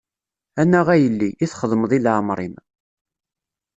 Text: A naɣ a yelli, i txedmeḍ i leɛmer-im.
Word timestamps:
A 0.61 0.63
naɣ 0.65 0.87
a 0.93 0.95
yelli, 1.03 1.29
i 1.43 1.45
txedmeḍ 1.51 1.91
i 1.97 1.99
leɛmer-im. 1.99 2.55